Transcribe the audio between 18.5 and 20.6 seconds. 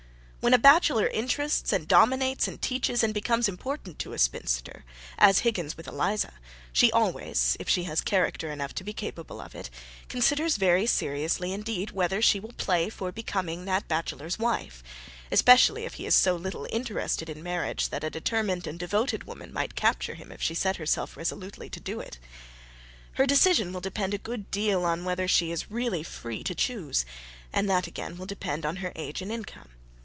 and devoted woman might capture him if she